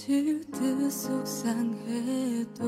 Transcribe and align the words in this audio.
미칠 0.00 0.40
듯 0.50 0.90
속상해도 0.90 2.64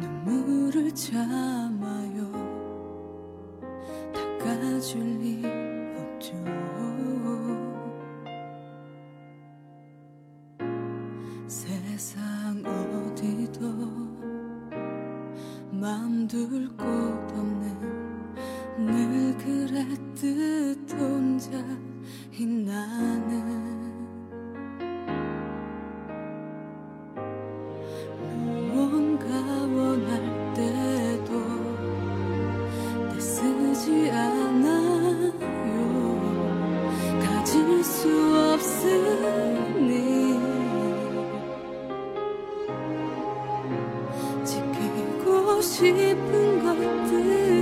눈물을 0.00 0.90
참아요. 0.94 2.32
닦아줄 4.14 5.18
리 5.18 5.42
없죠. 5.98 6.32
세상 11.46 12.62
어디도 12.64 13.60
맘 15.72 16.26
둘고 16.26 16.99
싶은 45.80 46.62
것들. 46.62 47.59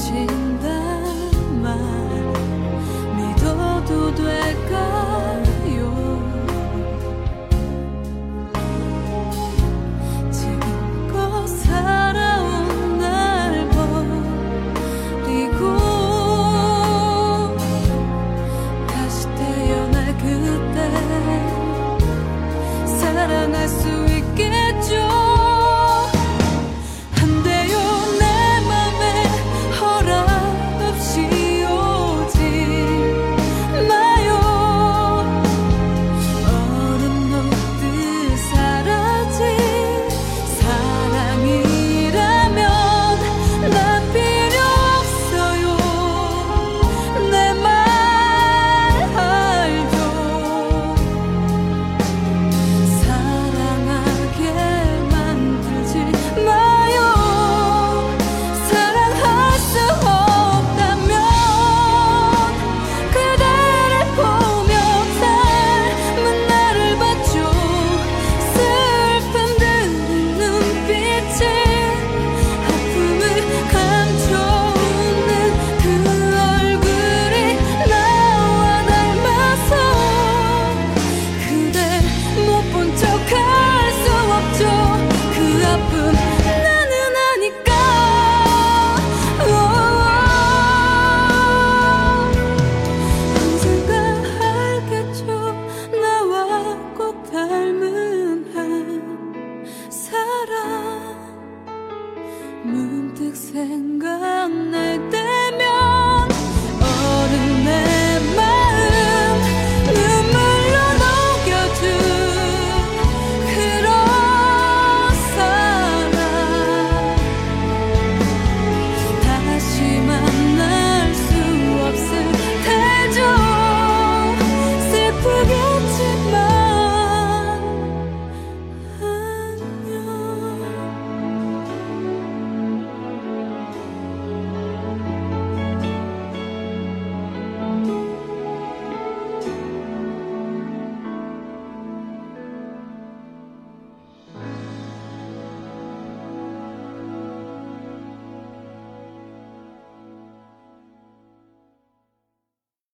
情。 0.00 0.39